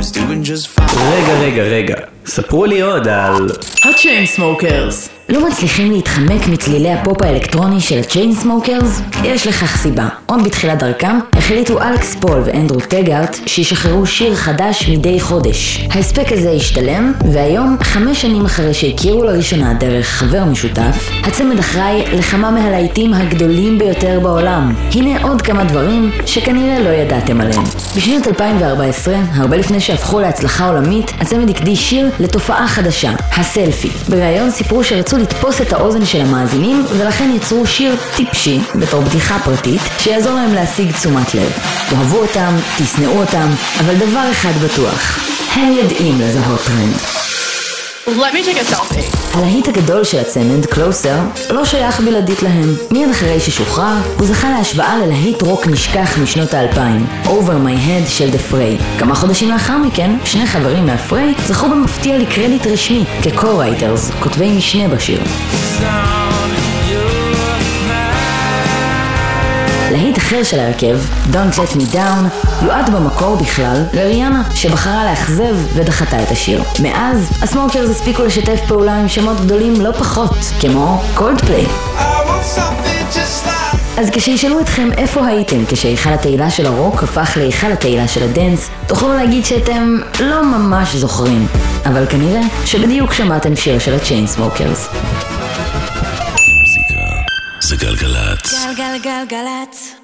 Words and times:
רגע, 0.00 1.32
רגע, 1.40 1.62
רגע. 1.62 1.94
ספרו 2.26 2.64
לי 2.64 2.80
עוד 2.80 3.08
על... 3.08 3.50
ה-Chainsmokers. 3.84 5.19
לא 5.30 5.48
מצליחים 5.48 5.92
להתחמק 5.92 6.46
מצלילי 6.48 6.92
הפופ 6.92 7.22
האלקטרוני 7.22 7.80
של 7.80 7.98
ה 7.98 8.05
Chainsmokers? 8.05 9.00
יש 9.24 9.46
לכך 9.46 9.76
סיבה. 9.76 10.08
עוד 10.26 10.44
בתחילת 10.44 10.78
דרכם 10.78 11.18
החליטו 11.32 11.82
אלכס 11.82 12.14
פול 12.14 12.42
ואנדרו 12.44 12.80
טגארט 12.80 13.36
שישחררו 13.46 14.06
שיר 14.06 14.34
חדש 14.34 14.88
מדי 14.88 15.20
חודש. 15.20 15.86
ההספק 15.90 16.32
הזה 16.32 16.50
השתלם, 16.50 17.12
והיום, 17.32 17.76
חמש 17.82 18.22
שנים 18.22 18.44
אחרי 18.44 18.74
שהכירו 18.74 19.24
לראשונה 19.24 19.74
דרך 19.74 20.06
חבר 20.06 20.44
משותף, 20.44 21.10
הצמד 21.24 21.58
אחראי 21.58 22.02
לכמה 22.18 22.50
מהלהיטים 22.50 23.14
הגדולים 23.14 23.78
ביותר 23.78 24.20
בעולם. 24.20 24.74
הנה 24.94 25.22
עוד 25.22 25.42
כמה 25.42 25.64
דברים 25.64 26.10
שכנראה 26.26 26.78
לא 26.78 26.88
ידעתם 26.88 27.40
עליהם. 27.40 27.64
בשנת 27.96 28.26
2014, 28.26 29.14
הרבה 29.34 29.56
לפני 29.56 29.80
שהפכו 29.80 30.20
להצלחה 30.20 30.68
עולמית, 30.68 31.12
הצמד 31.20 31.50
הקדיש 31.50 31.90
שיר 31.90 32.10
לתופעה 32.20 32.68
חדשה, 32.68 33.12
הסלפי. 33.36 33.88
בריאיון 34.08 34.50
סיפרו 34.50 34.84
שרצו 34.84 35.19
לתפוס 35.20 35.60
את 35.60 35.72
האוזן 35.72 36.04
של 36.04 36.20
המאזינים, 36.20 36.84
ולכן 36.98 37.30
יצרו 37.36 37.66
שיר 37.66 37.96
טיפשי, 38.16 38.60
בתור 38.74 39.02
בדיחה 39.02 39.38
פרטית, 39.44 39.80
שיעזור 39.98 40.32
להם 40.32 40.54
להשיג 40.54 40.92
תשומת 40.92 41.34
לב. 41.34 41.52
תאהבו 41.90 42.16
אותם, 42.18 42.56
תשנאו 42.78 43.20
אותם, 43.20 43.48
אבל 43.80 43.94
דבר 43.94 44.30
אחד 44.30 44.52
בטוח, 44.64 45.18
הם 45.54 45.72
יודעים 45.72 46.20
לזהות 46.20 46.60
טרנד. 46.60 47.29
Let 48.16 48.34
me 48.34 48.42
take 48.42 48.58
a 48.58 48.74
selfie. 48.74 49.16
הלהיט 49.34 49.68
הגדול 49.68 50.04
של 50.04 50.18
הצמד, 50.18 50.66
Closer, 50.66 51.18
לא 51.50 51.64
שייך 51.64 52.00
בלעדית 52.00 52.42
להם. 52.42 52.74
מיד 52.90 53.10
אחרי 53.10 53.40
ששוחרר, 53.40 53.96
הוא 54.18 54.26
זכה 54.26 54.50
להשוואה 54.50 54.98
ללהיט 54.98 55.42
רוק 55.42 55.66
נשכח 55.66 56.18
משנות 56.22 56.54
האלפיים, 56.54 57.06
Over 57.24 57.66
My 57.66 57.86
Head 57.88 58.08
של 58.08 58.28
The 58.28 58.52
Fray. 58.52 58.98
כמה 58.98 59.14
חודשים 59.14 59.48
לאחר 59.48 59.78
מכן, 59.78 60.10
שני 60.24 60.46
חברים 60.46 60.86
מה 60.86 61.02
Fray 61.02 61.34
זכו 61.46 61.68
במפתיע 61.68 62.18
לקרדיט 62.18 62.66
רשמי 62.66 63.04
כ-co-writers, 63.22 64.22
כותבי 64.22 64.56
משנה 64.56 64.88
בשיר. 64.88 65.20
להיט 65.80 66.19
אחר 70.30 70.42
של 70.42 70.60
ההרכב, 70.60 70.98
Don't 71.32 71.56
Let 71.56 71.76
Me 71.76 71.94
Down, 71.94 72.46
יועד 72.64 72.90
במקור 72.90 73.36
בכלל 73.36 73.84
לריאנה, 73.92 74.42
שבחרה 74.54 75.04
לאכזב 75.04 75.56
ודחתה 75.74 76.22
את 76.22 76.30
השיר. 76.30 76.62
מאז, 76.82 77.30
ה 77.42 77.48
Smokers 77.48 77.90
הספיקו 77.90 78.24
לשתף 78.24 78.60
פעולה 78.68 78.96
עם 79.00 79.08
שמות 79.08 79.40
גדולים 79.40 79.80
לא 79.80 79.92
פחות, 79.92 80.34
כמו 80.60 81.02
Coldplay. 81.14 81.64
I 81.64 81.98
want 81.98 82.58
something 82.58 83.14
just 83.14 83.46
like. 83.46 84.00
אז 84.00 84.10
כשישאלו 84.12 84.60
אתכם 84.60 84.88
איפה 84.96 85.26
הייתם 85.26 85.66
כשהיכל 85.68 86.10
התהילה 86.12 86.50
של 86.50 86.66
הרוק 86.66 87.02
הפך 87.02 87.32
להיכל 87.36 87.72
התהילה 87.72 88.08
של 88.08 88.22
ה 88.22 88.29
dance, 88.29 88.70
תוכלו 88.86 89.14
להגיד 89.14 89.44
שאתם 89.44 89.98
לא 90.20 90.44
ממש 90.44 90.94
זוכרים. 90.94 91.46
אבל 91.86 92.06
כנראה 92.06 92.42
שבדיוק 92.64 93.12
שמעתם 93.12 93.56
שיר 93.56 93.78
של 93.78 93.94
הצ'יינסמוקרס. 93.94 94.88
מוזיקה 96.60 97.02
זה 97.60 97.76
גלגלצ. 97.76 98.54
גלגלגלגלצ. 98.76 99.99